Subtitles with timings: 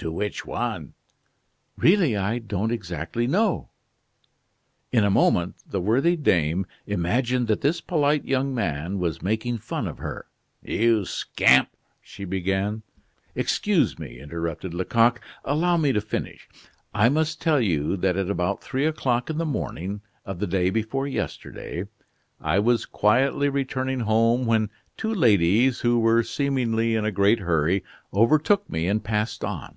[0.00, 0.92] "To which one?"
[1.78, 3.70] "Really, I don't exactly know."
[4.92, 9.88] In a moment the worthy dame imagined that this polite young man was making fun
[9.88, 10.26] of her.
[10.62, 11.70] "You scamp!"
[12.02, 12.82] she began.
[13.34, 16.46] "Excuse me," interrupted Lecoq; "allow me to finish.
[16.92, 20.68] I must tell you that at about three o'clock in the morning, of the day
[20.68, 21.88] before yesterday,
[22.38, 24.68] I was quietly returning home, when
[24.98, 27.82] two ladies, who were seemingly in a great hurry,
[28.12, 29.74] overtook me and passed on.